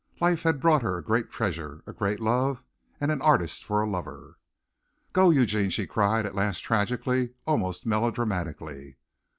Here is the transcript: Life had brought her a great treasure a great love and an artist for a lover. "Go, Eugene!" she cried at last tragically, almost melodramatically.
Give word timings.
Life 0.19 0.41
had 0.41 0.59
brought 0.59 0.81
her 0.81 0.97
a 0.97 1.03
great 1.03 1.29
treasure 1.29 1.83
a 1.85 1.93
great 1.93 2.19
love 2.19 2.63
and 2.99 3.11
an 3.11 3.21
artist 3.21 3.63
for 3.63 3.83
a 3.83 3.87
lover. 3.87 4.39
"Go, 5.13 5.29
Eugene!" 5.29 5.69
she 5.69 5.85
cried 5.85 6.25
at 6.25 6.33
last 6.33 6.61
tragically, 6.61 7.33
almost 7.45 7.85
melodramatically. 7.85 8.97